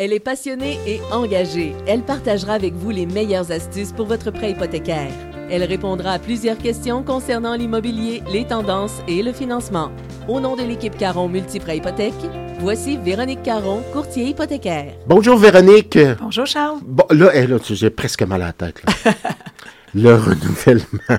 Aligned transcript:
Elle 0.00 0.12
est 0.12 0.20
passionnée 0.20 0.78
et 0.86 1.00
engagée. 1.10 1.74
Elle 1.88 2.02
partagera 2.02 2.52
avec 2.52 2.72
vous 2.72 2.90
les 2.90 3.04
meilleures 3.04 3.50
astuces 3.50 3.90
pour 3.90 4.06
votre 4.06 4.30
prêt 4.30 4.52
hypothécaire. 4.52 5.10
Elle 5.50 5.64
répondra 5.64 6.12
à 6.12 6.18
plusieurs 6.20 6.56
questions 6.56 7.02
concernant 7.02 7.56
l'immobilier, 7.56 8.22
les 8.32 8.44
tendances 8.44 9.02
et 9.08 9.24
le 9.24 9.32
financement. 9.32 9.90
Au 10.28 10.38
nom 10.38 10.54
de 10.54 10.62
l'équipe 10.62 10.96
Caron 10.96 11.26
Multiprêt 11.26 11.78
Hypothèque, 11.78 12.14
voici 12.60 12.96
Véronique 12.96 13.42
Caron, 13.42 13.82
courtier 13.92 14.26
hypothécaire. 14.28 14.92
Bonjour 15.08 15.36
Véronique. 15.36 15.98
Bonjour 16.20 16.46
Charles. 16.46 16.78
Bon, 16.84 17.04
là, 17.10 17.32
là 17.44 17.56
j'ai 17.68 17.90
presque 17.90 18.22
mal 18.22 18.42
à 18.42 18.46
la 18.46 18.52
tête. 18.52 18.80
là. 19.04 19.12
le 19.94 20.14
renouvellement. 20.14 21.18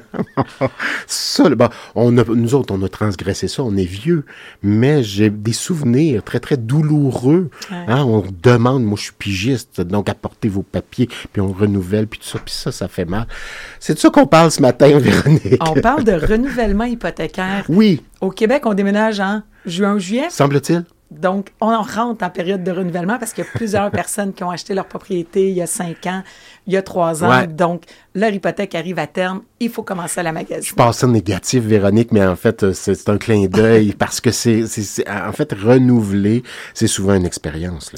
ça, 1.07 1.49
bon, 1.49 1.69
on 1.95 2.17
a, 2.17 2.23
nous 2.23 2.55
autres, 2.55 2.73
on 2.73 2.81
a 2.83 2.89
transgressé 2.89 3.47
ça, 3.47 3.63
on 3.63 3.75
est 3.75 3.83
vieux, 3.85 4.25
mais 4.63 5.03
j'ai 5.03 5.29
des 5.29 5.53
souvenirs 5.53 6.23
très, 6.23 6.39
très 6.39 6.57
douloureux. 6.57 7.49
Ouais. 7.71 7.77
Hein, 7.87 8.03
on 8.03 8.23
demande, 8.43 8.83
moi 8.83 8.97
je 8.97 9.03
suis 9.03 9.13
pigiste, 9.13 9.81
donc 9.81 10.09
apportez 10.09 10.49
vos 10.49 10.63
papiers, 10.63 11.09
puis 11.31 11.41
on 11.41 11.51
renouvelle, 11.51 12.07
puis 12.07 12.19
tout 12.19 12.27
ça, 12.27 12.39
puis 12.43 12.53
ça, 12.53 12.71
ça 12.71 12.87
fait 12.87 13.05
mal. 13.05 13.27
C'est 13.79 13.93
de 13.95 13.99
ça 13.99 14.09
qu'on 14.09 14.27
parle 14.27 14.51
ce 14.51 14.61
matin, 14.61 14.87
Véronique. 14.99 15.57
On 15.61 15.73
parle 15.79 16.03
de 16.03 16.13
renouvellement 16.13 16.85
hypothécaire. 16.85 17.65
Oui, 17.69 18.01
Au 18.21 18.29
Québec, 18.31 18.63
on 18.65 18.73
déménage 18.73 19.19
en 19.19 19.41
juin-juillet. 19.65 20.27
semble-t-il. 20.29 20.83
Donc, 21.11 21.49
on 21.59 21.81
rentre 21.81 22.23
en 22.23 22.29
période 22.29 22.63
de 22.63 22.71
renouvellement 22.71 23.17
parce 23.17 23.33
qu'il 23.33 23.43
y 23.43 23.47
a 23.47 23.49
plusieurs 23.51 23.89
personnes 24.01 24.31
qui 24.31 24.43
ont 24.43 24.51
acheté 24.51 24.75
leur 24.75 24.85
propriété 24.85 25.49
il 25.49 25.55
y 25.55 25.61
a 25.61 25.67
cinq 25.67 26.05
ans, 26.05 26.21
il 26.67 26.73
y 26.73 26.77
a 26.77 26.83
trois 26.83 27.23
ans. 27.23 27.29
Ouais. 27.29 27.47
Donc, 27.47 27.83
leur 28.13 28.31
hypothèque 28.31 28.75
arrive 28.75 28.99
à 28.99 29.07
terme. 29.07 29.41
Il 29.59 29.71
faut 29.71 29.81
commencer 29.81 30.19
à 30.19 30.23
la 30.23 30.29
Je 30.29 30.33
magasiner. 30.35 30.75
passe 30.75 30.99
ça 30.99 31.07
négatif, 31.07 31.63
Véronique, 31.63 32.11
mais 32.11 32.23
en 32.23 32.35
fait, 32.35 32.63
euh, 32.63 32.73
c'est 32.73 33.09
un 33.09 33.17
clin 33.17 33.47
d'œil 33.47 33.93
parce 33.97 34.21
que 34.21 34.29
c'est, 34.29 34.63
en 35.09 35.31
fait, 35.31 35.51
renouveler, 35.53 36.43
c'est 36.75 36.87
souvent 36.87 37.15
une 37.15 37.25
expérience. 37.25 37.91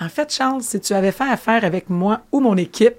En 0.00 0.08
fait, 0.08 0.32
Charles, 0.32 0.62
si 0.62 0.80
tu 0.80 0.92
avais 0.92 1.12
fait 1.12 1.30
affaire 1.30 1.64
avec 1.64 1.88
moi 1.88 2.22
ou 2.32 2.40
mon 2.40 2.56
équipe, 2.56 2.96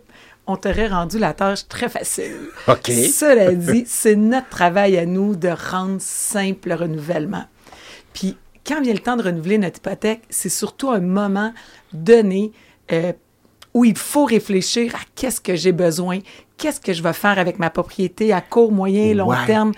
on 0.47 0.55
t'aurait 0.55 0.87
rendu 0.87 1.19
la 1.19 1.33
tâche 1.33 1.67
très 1.67 1.89
facile. 1.89 2.37
OK. 2.69 2.87
Cela 2.87 3.51
dit, 3.53 3.83
c'est 3.85 4.15
notre 4.15 4.47
travail 4.47 4.97
à 4.97 5.05
nous 5.05 5.35
de 5.35 5.49
rendre 5.49 5.99
simple 5.99 6.69
le 6.69 6.75
renouvellement. 6.75 7.43
Puis, 8.13 8.37
quand 8.67 8.81
vient 8.81 8.93
le 8.93 8.99
temps 8.99 9.15
de 9.15 9.23
renouveler 9.23 9.57
notre 9.57 9.77
hypothèque, 9.77 10.23
c'est 10.29 10.49
surtout 10.49 10.89
un 10.89 10.99
moment 10.99 11.53
donné 11.93 12.51
euh, 12.91 13.13
où 13.73 13.85
il 13.85 13.97
faut 13.97 14.25
réfléchir 14.25 14.93
à 14.95 14.99
qu'est-ce 15.15 15.39
que 15.39 15.55
j'ai 15.55 15.71
besoin, 15.71 16.19
qu'est-ce 16.57 16.81
que 16.81 16.93
je 16.93 17.01
vais 17.03 17.13
faire 17.13 17.39
avec 17.39 17.59
ma 17.59 17.69
propriété 17.69 18.33
à 18.33 18.41
court, 18.41 18.71
moyen, 18.71 19.13
long 19.13 19.29
Ouais. 19.29 19.45
terme. 19.45 19.71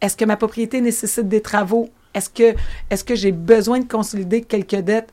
Est-ce 0.00 0.16
que 0.16 0.24
ma 0.24 0.36
propriété 0.36 0.80
nécessite 0.80 1.28
des 1.28 1.40
travaux? 1.42 1.90
Est-ce 2.14 2.30
que, 2.30 2.54
est 2.90 3.04
que 3.04 3.14
j'ai 3.14 3.32
besoin 3.32 3.80
de 3.80 3.84
consolider 3.88 4.42
quelques 4.42 4.76
dettes? 4.76 5.10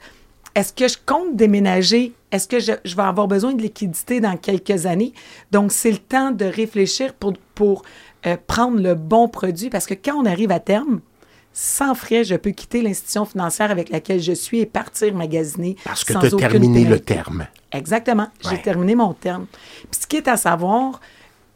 Est-ce 0.56 0.74
que 0.74 0.88
je 0.88 0.98
compte 1.06 1.36
déménager? 1.36 2.14
Est-ce 2.32 2.48
que 2.48 2.60
je, 2.60 2.72
je 2.84 2.96
vais 2.96 3.04
avoir 3.04 3.28
besoin 3.28 3.54
de 3.54 3.62
liquidité 3.62 4.20
dans 4.20 4.38
quelques 4.38 4.86
années? 4.86 5.14
Donc, 5.52 5.72
c'est 5.72 5.92
le 5.92 5.98
temps 6.00 6.32
de 6.32 6.46
réfléchir 6.46 7.14
pour, 7.14 7.34
pour 7.54 7.84
euh, 8.26 8.38
prendre 8.48 8.80
le 8.82 8.96
bon 8.96 9.28
produit 9.28 9.70
parce 9.70 9.86
que 9.86 9.94
quand 9.94 10.16
on 10.16 10.26
arrive 10.26 10.52
à 10.52 10.60
terme, 10.60 11.02
sans 11.60 11.96
frais, 11.96 12.24
je 12.24 12.36
peux 12.36 12.52
quitter 12.52 12.84
l'institution 12.84 13.26
financière 13.26 13.72
avec 13.72 13.90
laquelle 13.90 14.22
je 14.22 14.32
suis 14.32 14.60
et 14.60 14.68
partir 14.68 15.16
magasiner. 15.16 15.76
Parce 15.84 16.04
que 16.04 16.14
tu 16.14 16.36
as 16.36 16.38
terminé 16.38 16.86
le 16.86 17.00
terme. 17.00 17.48
Exactement. 17.72 18.28
J'ai 18.48 18.62
terminé 18.62 18.94
mon 18.94 19.14
terme. 19.16 19.48
Puis 19.90 20.02
ce 20.02 20.06
qui 20.06 20.18
est 20.18 20.28
à 20.28 20.38
savoir, 20.38 21.02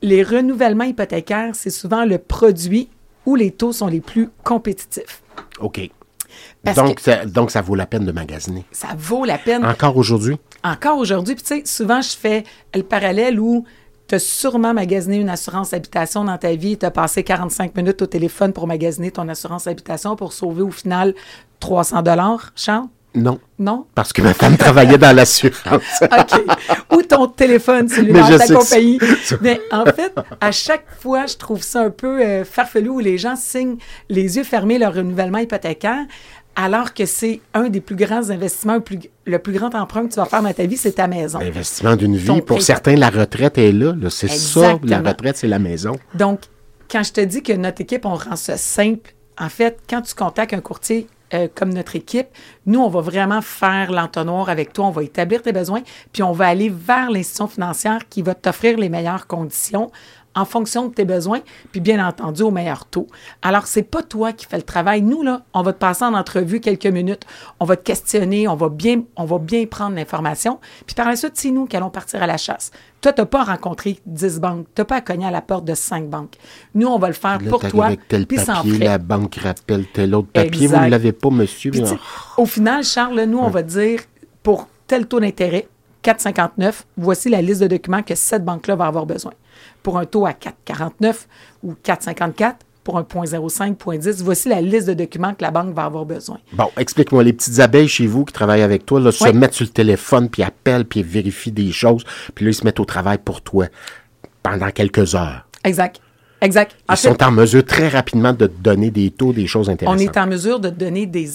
les 0.02 0.24
renouvellements 0.24 0.86
hypothécaires, 0.86 1.52
c'est 1.54 1.70
souvent 1.70 2.04
le 2.04 2.18
produit 2.18 2.90
où 3.28 3.36
les 3.36 3.52
taux 3.52 3.74
sont 3.74 3.86
les 3.86 4.02
plus 4.02 4.30
compétitifs. 4.44 5.22
OK. 5.60 5.88
Parce 6.64 6.78
Donc, 6.78 6.96
que- 6.96 7.02
ça, 7.04 7.26
donc, 7.28 7.52
ça 7.52 7.62
vaut 7.62 7.76
la 7.76 7.86
peine 7.86 8.06
de 8.06 8.12
magasiner. 8.12 8.66
Ça 8.72 8.88
vaut 8.98 9.24
la 9.24 9.38
peine. 9.38 9.64
Encore 9.64 9.98
aujourd'hui? 9.98 10.38
Encore 10.64 10.98
aujourd'hui, 10.98 11.36
puis 11.36 11.44
tu 11.44 11.56
sais, 11.58 11.64
souvent, 11.66 12.02
je 12.02 12.18
fais 12.18 12.44
le 12.74 12.82
parallèle 12.82 13.40
où 13.40 13.66
tu 14.12 14.16
as 14.16 14.20
sûrement 14.20 14.74
magasiné 14.74 15.20
une 15.20 15.30
assurance 15.30 15.74
habitation 15.74 16.26
dans 16.26 16.38
ta 16.38 16.54
vie, 16.54 16.78
tu 16.78 16.86
as 16.86 16.92
passé 16.92 17.24
45 17.24 17.74
minutes 17.78 18.02
au 18.02 18.08
téléphone 18.08 18.52
pour 18.52 18.68
magasiner 18.68 19.10
ton 19.10 19.30
assurance 19.30 19.68
habitation 19.68 20.18
pour 20.18 20.34
sauver 20.34 20.64
au 20.64 20.70
final 20.70 21.14
300 21.62 22.02
dollars, 22.02 22.52
Charles? 22.54 22.88
Non. 23.16 23.40
Non? 23.58 23.86
Parce 23.96 24.12
que 24.12 24.22
ma 24.22 24.34
femme 24.34 24.58
travaillait 24.58 24.98
dans 24.98 25.16
l'assurance. 25.16 25.84
OK. 26.02 26.42
Ou 26.92 27.02
ton 27.04 27.28
téléphone 27.28 27.88
cellulaire, 27.88 28.38
ta 28.38 28.54
compagnie. 28.54 29.00
Mais 29.40 29.62
en 29.72 29.86
fait, 29.86 30.14
à 30.42 30.52
chaque 30.52 30.88
fois, 31.00 31.26
je 31.26 31.38
trouve 31.38 31.62
ça 31.62 31.84
un 31.84 31.90
peu 31.90 32.22
euh, 32.22 32.44
farfelu 32.44 32.90
où 32.90 33.00
les 33.00 33.18
gens 33.18 33.38
signent 33.38 33.78
les 34.10 34.38
yeux 34.38 34.44
fermés 34.44 34.78
leur 34.78 34.94
renouvellement 34.94 35.38
hypothécaire, 35.38 36.06
alors 36.56 36.94
que 36.94 37.06
c'est 37.06 37.42
un 37.54 37.70
des 37.70 37.82
plus 37.82 37.96
grands 37.96 38.30
investissements, 38.30 38.76
le 38.76 38.82
plus, 38.82 39.00
le 39.26 39.40
plus 39.40 39.54
grand 39.54 39.74
emprunt 39.74 40.06
que 40.06 40.14
tu 40.14 40.18
vas 40.18 40.26
faire 40.26 40.44
dans 40.44 40.54
ta 40.54 40.66
vie, 40.66 40.78
c'est 40.78 40.94
ta 40.94 41.08
maison. 41.08 41.40
L'investissement 41.40 41.96
d'une 41.96 42.18
vie. 42.18 42.42
Pour 42.42 42.62
certains, 42.62 42.96
la 42.96 43.10
retraite 43.10 43.58
est 43.58 43.72
là. 43.72 43.94
là. 43.94 44.10
C'est 44.10 44.28
ça, 44.28 44.78
la 44.84 45.00
retraite, 45.00 45.38
c'est 45.38 45.48
la 45.48 45.60
maison. 45.60 45.98
Donc, 46.14 46.42
quand 46.90 47.04
je 47.04 47.14
te 47.14 47.22
dis 47.22 47.42
que 47.42 47.54
notre 47.54 47.82
équipe, 47.82 48.06
on 48.06 48.16
rend 48.16 48.36
ça 48.36 48.58
simple, 48.58 49.14
en 49.40 49.50
fait, 49.50 49.80
quand 49.90 50.02
tu 50.02 50.14
contactes 50.14 50.54
un 50.54 50.60
courtier 50.60 51.08
euh, 51.34 51.48
comme 51.54 51.74
notre 51.74 51.96
équipe, 51.96 52.28
nous, 52.66 52.80
on 52.82 52.90
va 52.90 53.00
vraiment 53.00 53.42
faire 53.42 53.92
l'entonnoir 53.92 54.50
avec 54.50 54.74
toi, 54.74 54.88
on 54.88 54.92
va 54.92 55.04
établir 55.04 55.42
tes 55.42 55.54
besoins, 55.54 55.82
puis 56.12 56.22
on 56.24 56.34
va 56.34 56.48
aller 56.48 56.70
vers 56.70 57.10
l'institution 57.10 57.48
financière 57.48 58.10
qui 58.10 58.22
va 58.22 58.36
t'offrir 58.36 58.78
les 58.78 58.90
meilleures 58.90 59.28
conditions 59.28 59.90
en 60.36 60.46
fonction 60.46 60.88
de 60.88 60.94
tes 60.94 61.06
besoins, 61.06 61.42
puis 61.72 61.82
bien 61.82 62.06
entendu 62.06 62.44
au 62.44 62.52
meilleur 62.52 62.86
taux. 62.86 63.08
Alors, 63.42 63.68
c'est 63.68 63.84
pas 63.84 64.04
toi 64.04 64.32
qui 64.32 64.46
fais 64.46 64.58
le 64.58 64.64
travail. 64.64 65.02
Nous, 65.02 65.24
là, 65.24 65.42
on 65.54 65.62
va 65.62 65.74
te 65.74 65.80
passer 65.80 66.06
en 66.06 66.14
entrevue 66.14 66.60
quelques 66.60 66.86
minutes, 66.86 67.24
on 67.60 67.66
va 67.66 67.76
te 67.76 67.84
questionner, 67.84 68.48
on 68.48 68.56
va 68.56 68.70
bien, 68.70 69.04
on 69.16 69.26
va 69.26 69.40
bien 69.40 69.66
prendre 69.66 69.96
l'information, 69.96 70.60
puis 70.86 70.96
par 70.96 71.08
la 71.08 71.16
suite, 71.16 71.34
c'est 71.36 71.52
nous 71.52 71.66
qui 71.66 71.76
allons 71.76 71.90
partir 71.90 72.24
à 72.24 72.28
la 72.28 72.38
chasse. 72.38 72.72
Toi, 73.02 73.14
tu 73.14 73.22
n'as 73.22 73.26
pas 73.26 73.44
rencontré 73.44 74.00
10 74.06 74.40
banques, 74.40 74.68
tu 74.76 74.82
n'as 74.82 74.86
pas 74.86 74.98
à 74.98 75.02
cogner 75.02 75.26
à 75.26 75.32
la 75.32 75.42
porte 75.42 75.66
de 75.66 75.74
5 75.74 76.08
banques. 76.08 76.36
Nous, 76.76 76.88
on 76.88 77.00
va 77.00 77.08
le 77.08 77.14
faire 77.14 77.42
Là, 77.42 77.50
pour 77.50 77.62
toi, 77.68 77.88
avec 77.88 78.08
tel 78.08 78.28
puis 78.28 78.38
sans 78.38 78.58
papier, 78.58 78.76
frais. 78.76 78.86
la 78.86 78.98
banque 79.00 79.36
rappelle 79.36 79.86
tel 79.88 80.14
autre 80.14 80.28
papier. 80.28 80.68
Vous 80.68 80.78
ne 80.78 80.88
l'avez 80.88 81.12
pas, 81.12 81.30
monsieur. 81.30 81.72
Puis, 81.72 81.84
au 82.38 82.46
final, 82.46 82.84
Charles, 82.84 83.24
nous, 83.24 83.40
on 83.40 83.50
va 83.50 83.64
dire, 83.64 84.02
pour 84.44 84.68
tel 84.86 85.08
taux 85.08 85.20
d'intérêt, 85.20 85.68
4,59, 86.04 86.84
voici 86.98 87.30
la 87.30 87.42
liste 87.42 87.62
de 87.62 87.68
documents 87.68 88.02
que 88.04 88.16
cette 88.16 88.44
banque-là 88.44 88.76
va 88.76 88.86
avoir 88.88 89.06
besoin. 89.06 89.34
Pour 89.84 89.98
un 89.98 90.06
taux 90.06 90.26
à 90.26 90.32
4,49 90.32 91.26
ou 91.64 91.74
4,54, 91.84 92.54
pour 92.84 92.98
un 92.98 93.04
0,05, 93.04 93.76
0,10, 93.78 94.24
voici 94.24 94.50
la 94.50 94.60
liste 94.62 94.88
de 94.88 94.94
documents 94.96 95.34
que 95.36 95.44
la 95.44 95.52
banque 95.52 95.74
va 95.76 95.86
avoir 95.86 96.06
besoin. 96.06 96.40
Bon, 96.54 96.70
explique-moi, 96.78 97.24
les 97.24 97.34
petites 97.34 97.60
abeilles 97.60 97.88
chez 97.88 98.08
vous 98.08 98.26
qui 98.26 98.34
travaillent 98.34 98.64
avec 98.64 98.86
toi, 98.86 99.00
là, 99.00 99.12
se 99.12 99.30
mettent 99.30 99.54
sur 99.54 99.66
le 99.66 99.72
téléphone, 99.72 100.30
puis 100.30 100.42
appellent, 100.42 100.86
puis 100.86 101.04
vérifient 101.04 101.52
des 101.52 101.72
choses, 101.72 102.04
puis 102.34 102.46
là, 102.46 102.52
ils 102.52 102.56
se 102.56 102.64
mettent 102.64 102.80
au 102.80 102.86
travail 102.86 103.20
pour 103.24 103.42
toi 103.42 103.68
pendant 104.42 104.72
quelques 104.72 105.14
heures. 105.14 105.46
Exact. 105.64 106.02
Exact. 106.44 106.76
En 106.90 106.96
Ils 106.96 106.98
fait, 106.98 107.08
sont 107.10 107.24
en 107.24 107.32
mesure 107.32 107.64
très 107.64 107.88
rapidement 107.88 108.34
de 108.34 108.48
te 108.48 108.58
donner 108.64 108.90
des 108.90 109.12
taux, 109.12 109.32
des 109.32 109.46
choses 109.46 109.70
on 109.70 109.74
intéressantes. 109.74 110.02
est 110.02 110.18
en 110.18 110.26
mesure 110.26 110.60
de 110.60 110.70
te 110.70 110.74
donner 110.74 111.06
des, 111.06 111.30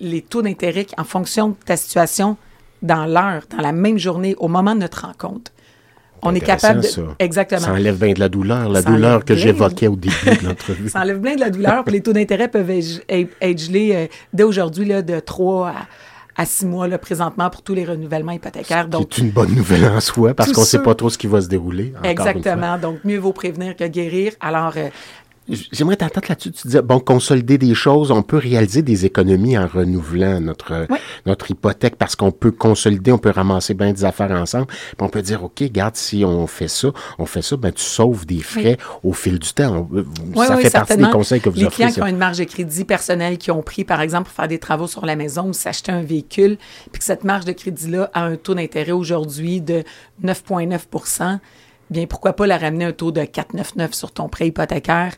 les 0.00 0.20
taux 0.20 0.42
d'intérêt 0.42 0.86
en 0.96 1.04
fonction 1.04 1.50
de 1.50 1.54
ta 1.64 1.76
situation 1.76 2.36
dans 2.82 3.06
l'heure, 3.06 3.42
dans 3.50 3.62
la 3.62 3.72
même 3.72 3.98
journée, 3.98 4.34
au 4.38 4.48
moment 4.48 4.74
de 4.74 4.80
notre 4.80 5.06
rencontre. 5.06 5.52
On 6.22 6.34
est 6.34 6.40
capable 6.40 6.80
de... 6.80 6.86
Ça. 6.86 7.02
Exactement. 7.20 7.60
Ça 7.60 7.72
enlève 7.72 7.96
bien 7.96 8.12
de 8.12 8.18
la 8.18 8.28
douleur, 8.28 8.68
la 8.68 8.82
Ça 8.82 8.90
douleur 8.90 9.24
que 9.24 9.36
j'évoquais 9.36 9.86
au 9.86 9.96
début 9.96 10.14
de 10.40 10.46
l'entrevue. 10.48 10.88
Ça 10.88 11.00
enlève 11.00 11.20
bien 11.20 11.36
de 11.36 11.40
la 11.40 11.50
douleur, 11.50 11.84
puis 11.84 11.94
les 11.94 12.02
taux 12.02 12.12
d'intérêt 12.12 12.48
peuvent 12.48 12.70
être, 12.70 13.58
gelés 13.58 13.92
euh, 13.94 14.06
dès 14.32 14.42
aujourd'hui 14.42 14.88
de 14.88 15.20
3 15.20 15.68
à, 15.68 15.74
à 16.36 16.44
6 16.44 16.66
mois 16.66 16.88
là, 16.88 16.98
présentement 16.98 17.50
pour 17.50 17.62
tous 17.62 17.74
les 17.74 17.84
renouvellements 17.84 18.32
hypothécaires. 18.32 18.88
Donc, 18.88 19.08
C'est 19.12 19.22
une 19.22 19.30
bonne 19.30 19.54
nouvelle 19.54 19.84
en 19.84 20.00
soi, 20.00 20.34
parce 20.34 20.52
qu'on 20.52 20.62
ne 20.62 20.66
sait 20.66 20.82
pas 20.82 20.94
trop 20.94 21.10
ce 21.10 21.18
qui 21.18 21.26
va 21.26 21.40
se 21.40 21.48
dérouler. 21.48 21.92
exactement. 22.02 22.78
Donc, 22.78 22.98
mieux 23.04 23.18
vaut 23.18 23.32
prévenir 23.32 23.76
que 23.76 23.84
guérir. 23.84 24.32
Alors, 24.40 24.72
euh, 24.76 24.88
J'aimerais 25.72 25.96
t'entendre 25.96 26.26
là-dessus. 26.28 26.50
Tu 26.52 26.66
disais, 26.68 26.82
bon, 26.82 27.00
consolider 27.00 27.56
des 27.58 27.74
choses, 27.74 28.10
on 28.10 28.22
peut 28.22 28.36
réaliser 28.36 28.82
des 28.82 29.06
économies 29.06 29.56
en 29.56 29.66
renouvelant 29.66 30.40
notre, 30.40 30.86
Oui. 30.90 30.98
notre 31.26 31.50
hypothèque 31.50 31.96
parce 31.96 32.16
qu'on 32.16 32.30
peut 32.30 32.50
consolider, 32.50 33.12
on 33.12 33.18
peut 33.18 33.30
ramasser 33.30 33.74
bien 33.74 33.92
des 33.92 34.04
affaires 34.04 34.30
ensemble. 34.30 34.66
Puis 34.66 34.96
on 35.00 35.08
peut 35.08 35.22
dire, 35.22 35.42
OK, 35.44 35.62
garde, 35.72 35.96
si 35.96 36.24
on 36.24 36.46
fait 36.46 36.68
ça, 36.68 36.88
on 37.18 37.26
fait 37.26 37.42
ça, 37.42 37.56
ben 37.56 37.72
tu 37.72 37.82
sauves 37.82 38.26
des 38.26 38.40
frais 38.40 38.76
au 39.02 39.12
fil 39.12 39.38
du 39.38 39.52
temps. 39.52 39.88
On- 39.92 40.04
Oui, 40.36 40.46
ça 40.46 40.56
fait 40.58 40.70
partie 40.70 40.96
des 40.96 41.10
conseils 41.10 41.40
que 41.40 41.48
vous 41.48 41.56
Les 41.56 41.64
offrez. 41.64 41.84
clients 41.84 41.92
qui 41.92 42.02
ont 42.02 42.06
une 42.06 42.18
marge 42.18 42.38
de 42.38 42.44
crédit 42.44 42.84
personnelle, 42.84 43.38
qui 43.38 43.50
ont 43.50 43.62
pris, 43.62 43.84
par 43.84 44.00
exemple, 44.00 44.24
pour 44.24 44.32
faire 44.34 44.48
des 44.48 44.58
travaux 44.58 44.86
sur 44.86 45.06
la 45.06 45.16
maison 45.16 45.48
ou 45.48 45.52
s'acheter 45.52 45.92
un 45.92 46.02
véhicule, 46.02 46.58
puis 46.92 46.98
que 46.98 47.04
cette 47.04 47.24
marge 47.24 47.44
de 47.44 47.52
crédit-là 47.52 48.10
a 48.14 48.22
un 48.24 48.36
taux 48.36 48.54
d'intérêt 48.54 48.92
aujourd'hui 48.92 49.60
de 49.60 49.82
9,9 50.22 50.86
bien, 51.90 52.06
pourquoi 52.06 52.34
pas 52.34 52.46
la 52.46 52.58
ramener 52.58 52.86
un 52.86 52.92
taux 52.92 53.12
de 53.12 53.20
4,99 53.20 53.92
sur 53.92 54.12
ton 54.12 54.28
prêt 54.28 54.48
hypothécaire? 54.48 55.12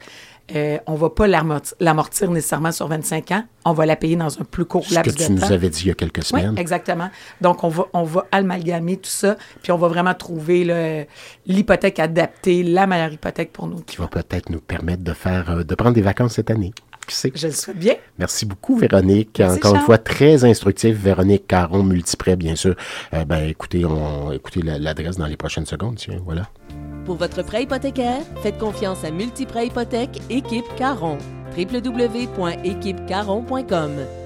Euh, 0.54 0.78
on 0.86 0.94
ne 0.94 0.98
va 0.98 1.10
pas 1.10 1.28
l'amortir 1.28 2.30
nécessairement 2.30 2.72
sur 2.72 2.88
25 2.88 3.30
ans. 3.30 3.44
On 3.64 3.72
va 3.72 3.86
la 3.86 3.94
payer 3.94 4.16
dans 4.16 4.40
un 4.40 4.44
plus 4.44 4.64
court 4.64 4.84
Ce 4.84 4.94
laps 4.94 5.14
de 5.14 5.18
temps. 5.18 5.24
Ce 5.24 5.28
que 5.28 5.38
tu 5.38 5.46
nous 5.46 5.52
avais 5.52 5.70
dit 5.70 5.82
il 5.82 5.88
y 5.88 5.90
a 5.92 5.94
quelques 5.94 6.24
semaines. 6.24 6.58
Exactement. 6.58 7.08
Donc, 7.40 7.62
on 7.62 7.68
va, 7.68 7.84
on 7.92 8.02
va 8.02 8.26
amalgamer 8.32 8.96
tout 8.96 9.10
ça, 9.10 9.36
puis 9.62 9.70
on 9.70 9.78
va 9.78 9.86
vraiment 9.86 10.14
trouver 10.14 11.06
l'hypothèque 11.46 12.00
adaptée, 12.00 12.64
la 12.64 12.86
meilleure 12.88 13.12
hypothèque 13.12 13.52
pour 13.52 13.68
nous. 13.68 13.80
Qui 13.82 13.98
va 13.98 14.08
peut-être 14.08 14.50
nous 14.50 14.60
permettre 14.60 15.04
de, 15.04 15.12
faire, 15.12 15.50
euh, 15.50 15.62
de 15.62 15.74
prendre 15.76 15.94
des 15.94 16.02
vacances 16.02 16.34
cette 16.34 16.50
année. 16.50 16.72
Je 17.34 17.46
le 17.46 17.52
souhaite 17.52 17.78
bien. 17.78 17.94
Merci 18.18 18.46
beaucoup, 18.46 18.76
Véronique. 18.76 19.40
Encore 19.40 19.74
une 19.74 19.80
fois, 19.80 19.98
très 19.98 20.44
instructif, 20.44 20.96
Véronique 20.96 21.46
Caron, 21.46 21.82
Multiprêt, 21.82 22.36
bien 22.36 22.54
sûr. 22.54 22.76
Euh, 23.14 23.24
ben, 23.24 23.48
écoutez, 23.48 23.84
on, 23.84 24.32
écoutez 24.32 24.62
l'adresse 24.62 25.16
dans 25.16 25.26
les 25.26 25.36
prochaines 25.36 25.66
secondes. 25.66 25.96
Tiens, 25.96 26.18
voilà. 26.24 26.48
Pour 27.04 27.16
votre 27.16 27.42
prêt 27.42 27.64
hypothécaire, 27.64 28.22
faites 28.42 28.58
confiance 28.58 29.04
à 29.04 29.10
Multiprêt 29.10 29.66
Hypothèque, 29.66 30.22
équipe 30.30 30.64
Caron. 30.76 31.18
www.équipecaron.com 31.56 34.19